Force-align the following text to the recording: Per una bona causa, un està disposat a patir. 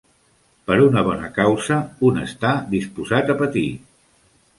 Per 0.69 0.77
una 0.85 1.03
bona 1.07 1.27
causa, 1.35 1.77
un 2.09 2.17
està 2.21 2.55
disposat 2.73 3.31
a 3.35 3.37
patir. 3.43 3.67